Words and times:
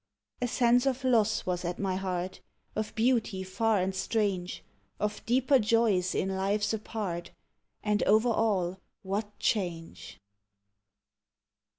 A 0.41 0.47
sense 0.47 0.87
of 0.87 1.03
loss 1.03 1.45
was 1.45 1.63
at 1.63 1.77
my 1.77 1.95
heart, 1.95 2.41
Of 2.75 2.95
beauty 2.95 3.43
far 3.43 3.77
and 3.79 3.93
strange, 3.93 4.63
Of 4.99 5.23
deeper 5.27 5.59
joys 5.59 6.15
in 6.15 6.29
lives 6.35 6.73
apart 6.73 7.29
And 7.83 8.01
over 8.05 8.29
all, 8.29 8.79
what 9.03 9.37
change! 9.37 10.19